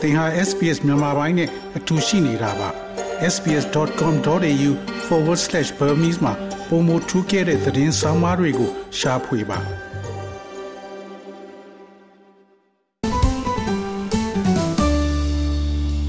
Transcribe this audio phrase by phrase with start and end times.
[0.00, 2.68] သင်ဟာ SPS မြန်မာပိုင်းနဲ့အတူရှိနေတာပါ
[3.34, 6.32] sbs.com.au/burmese မှာ
[6.68, 9.60] ပုံမထူးခဲ့တဲ့သတင်းစာမားတွေကိုရှားဖွေပါ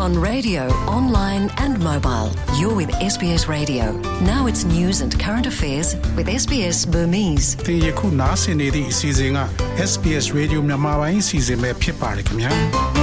[0.05, 0.61] On radio,
[0.97, 3.85] online and mobile, you're with SBS Radio.
[4.31, 7.47] Now it's news and current affairs with SBS Burmese.
[7.67, 9.37] သင်ယခုနားဆင်နေသည့်အစီအစဉ်က
[9.91, 12.98] SBS Radio မြန်မာပိုင်းအစီအစဉ်ပဲဖြစ်ပါတယ်ခင်ဗျာ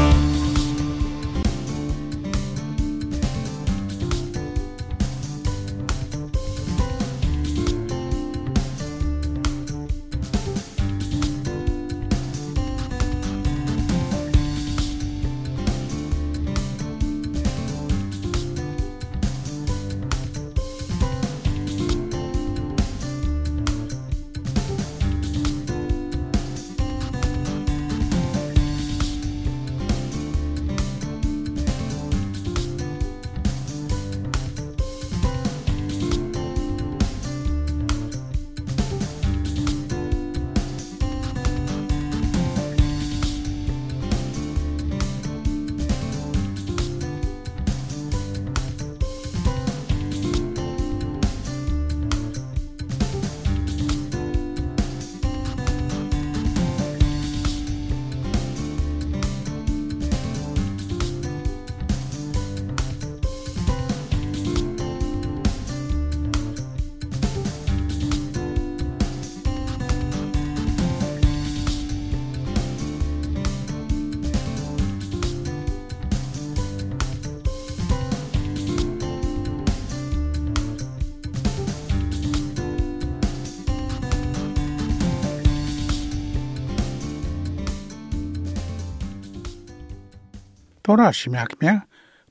[90.88, 91.74] တောရရှိမြခင်ဗျာ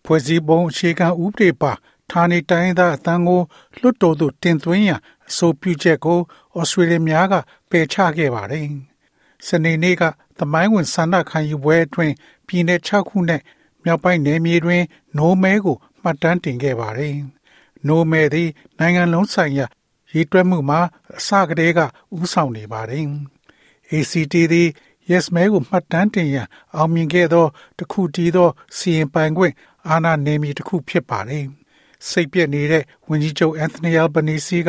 [0.04, 1.72] ဖွဲ့စည်းပုံအခြေခံဥပဒေပါ
[2.10, 3.40] ဌာနေတိုင်းသားအတန်းကို
[3.80, 6.18] လွတ်တော်သို့တင်သွင်းရန်အဆိုပြုချက်ကို
[6.58, 7.34] ဩစတြေးလျများက
[7.70, 8.66] ပယ်ချခဲ့ပါတယ်။
[9.46, 10.02] စနေနေ့က
[10.38, 12.14] သမိုင်းဝင်ဆန္ဒခံယူပွဲအတွင်း
[12.46, 13.40] ပြည်내6ခုနဲ့
[13.84, 14.82] မြောက်ပိုင်းနယ်မြေတွင်
[15.18, 17.14] နိုမဲကိုမှတ်တမ်းတင်ခဲ့ပါတယ်။
[17.86, 18.48] နိုမဲသည်
[18.78, 19.66] နိုင်ငံလုံးဆိုင်ရာ
[20.12, 20.80] ရည်တွက်မှုမှာ
[21.16, 21.80] အစကတည်းက
[22.16, 23.04] ဥဆောင်နေပါတယ်။
[23.92, 24.68] ACT သည်
[25.10, 26.46] Yes မဲကိုမှတ်တမ်းတင်ရန်
[26.76, 27.46] အောင်မြင်ခဲ့သော
[27.78, 29.54] တစ်ခုတည်းသောစီရင်ပိုင်ခွင့်
[29.88, 31.44] အာဏာနယ်မြေတစ်ခုဖြစ်ပါတယ်။
[32.08, 34.68] စိတ်ပြည့်နေတဲ့ဝန်ကြီးချုပ်အန်သိုနီအယ်ဘနီစီက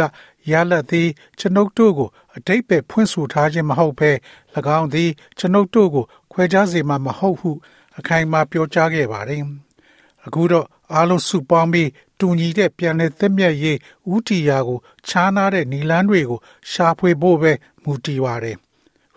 [0.51, 1.07] ရလက်သည်
[1.39, 4.11] ကျွန်ုပ်တို့ကိုအတိတ်ပဲဖွင့်ဆိုထားခြင်းမဟုတ်ဘဲ၎
[4.77, 5.09] င်းသည်
[5.39, 7.51] ကျွန်ုပ်တို့ကိုခွဲခြားစေမှာမဟုတ်ဟု
[7.97, 9.43] အခိုင်အမာပြောကြားခဲ့ပါတယ်။
[10.25, 13.77] အခုတော့အားလုံးစုပေါင်းပြီးတူညီတဲ့ပြန်လည်သက်မြတ်ရေး
[14.13, 16.39] ဥတီယာကိုခြားနားတဲ့နီလန်းတွေကို
[16.71, 17.51] ရှာဖွေဖို့ပဲ
[17.83, 18.57] မူတည်ပါတယ်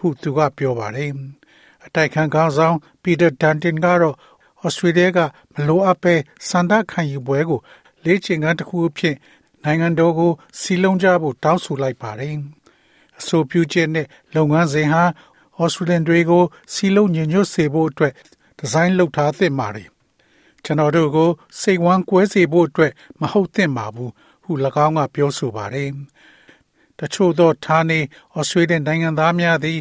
[0.00, 1.11] ဟုသူကပြောပါတယ်။
[1.84, 4.16] အတိုက်ခံခေါင်းဆောင်ပီတာဒန်တင်ကတော့
[4.65, 5.19] ဩစတြေးလျက
[5.55, 6.15] မလိုအပ်ပဲ
[6.49, 7.61] စန္ဒခံယူပွဲကို
[8.05, 9.16] လေ့ကျင့်ခန်းတစ်ခုအဖြစ်
[9.65, 12.34] နိုင်ငံတော်ကိုစီလုံးကြဖို့တောင်းဆိုလိုက်ပါတယ်။
[13.19, 15.03] အဆိုပြုချက်နဲ့လုပ်ငန်းစဉ်ဟာ
[15.61, 18.12] ဩစတြေးလျတွေကိုစီလုံးညညွတ်စေဖို့အတွက်
[18.59, 19.88] ဒီဇိုင်းလုပ်ထားသင့်ပါတယ်။
[20.65, 21.31] ကျွန်တော်တို့ကို
[21.61, 24.12] စိတ်ဝမ်းကွဲစေဖို့အတွက်မဟုတ်သင့်ပါဘူး
[24.44, 24.53] ဟု၎
[24.87, 25.91] င်းကပြောဆိုပါတယ်။
[27.00, 28.00] တချို့သောဌာနေ
[28.37, 29.78] ဩစတြေးလျနိုင်ငံသားများသည်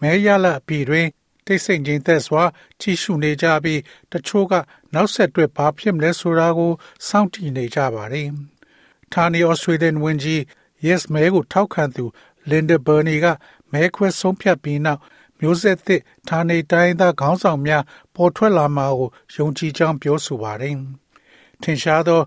[0.00, 1.06] မဲရလအပြည်တွင်
[1.46, 2.42] တိတ်ဆိတ်ခြင်းသက်စွာ
[2.80, 3.80] ကြီးရှုနေကြပြီး
[4.12, 4.52] တချို့က
[4.94, 6.72] နောက်ဆက်တွဲဘာဖြစ်မလဲဆိုတာကို
[7.08, 8.28] စောင့်ကြည့်နေကြပါတယ်။
[9.12, 10.40] ဌာနေဩစတြေးလျဝန်ကြီး
[10.86, 12.04] Yes မဲကိုထောက်ခံသူ
[12.50, 13.26] Linda Burney က
[13.72, 15.00] မဲခွဲဆုံးဖြတ်ပြီးနောက်
[15.40, 17.82] မျိုးဆက်သစ်ဌာနေတိုင်းသားခေါင်းဆောင်များ
[18.14, 20.76] ပေါ်ထွက်လာမှာကိုယုံကြည်ကြောင်းပြောဆိုပါတယ်။
[21.62, 22.20] ထင်ရှားသော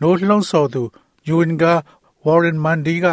[0.00, 0.82] နိုးလှုံ့ဆော်သူ
[1.28, 1.74] Yuinga
[2.24, 3.06] Warren Mundy က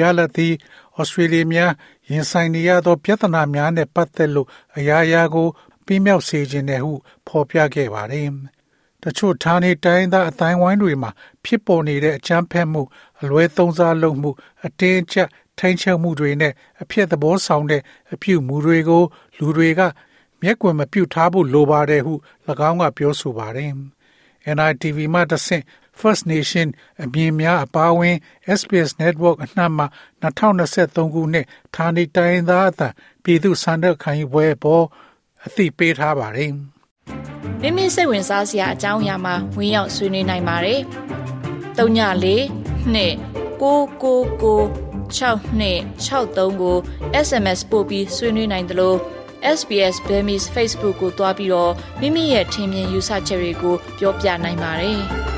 [0.00, 0.54] ရလသည်
[0.96, 1.72] ဩစတြေးလျများ
[2.10, 5.48] ရင်ဆိုင်နေရသော ပြဿနာများနဲ့ပတ်သက်လို့အရာရာကို
[5.86, 6.92] ပြင်းမြောက်စေခြင်းနဲ့ဟု
[7.26, 8.28] ဖော်ပြခဲ့ပါတယ်။
[9.02, 11.10] တချို့ဌာနေတိုင်းသားအတိုင်းဝိုင်းတွေမှာ
[11.44, 12.82] ဖြစ်ပေါ်နေတဲ့အကြမ်းဖက်မှု
[13.22, 14.30] အလွဲသုံးစားလုပ်မှု
[14.64, 15.28] အတင်းအကျပ်
[15.58, 17.82] ထိန်းချုပ်မှုတွေနဲ့အဖြစ်သဘောဆောင်တဲ့
[18.12, 19.02] အပြုမူတွေကို
[19.38, 19.80] လူတွေက
[20.42, 22.14] မျက်ကွယ်မပြုတ်ထားဖို့လိုပါတယ်ဟု၎
[22.68, 23.72] င်းကပြောဆိုပါတယ်။
[24.56, 25.64] NITV မှတဆင့်
[26.00, 26.68] First Nation
[27.02, 28.16] အမြင်များအပါအဝင်
[28.58, 29.84] SPS Network အနှံ့မှ
[30.22, 32.88] 2023ခုနှစ်ဌာနေတိုင်းသားအသံ
[33.22, 34.84] ပြည်သူစံတဲ့ခံယူပွဲပေါ်
[35.46, 36.52] အသိပေးထားပါတယ်။
[37.62, 40.80] မိမိစိတ်ဝင်စားစရာအကြောင်းအရာမှာဝင်ရောက်ဆွေးနွေးနိုင်ပါတယ်။
[41.76, 42.00] 3ည
[42.42, 43.14] 4နှစ်
[43.62, 44.60] 6ကိုကို
[45.16, 46.76] 6နှစ်63ကို
[47.26, 48.98] SMS ပို့ပြီးဆွေးနွေးနိုင်တယ်လို့
[49.56, 55.00] SBS Burmese Facebook ကိုတွားပြီးတော့မိမိရဲ့ထင်မြင်ယူဆချက်တွေကိုပြောပြနိုင်ပါတယ်။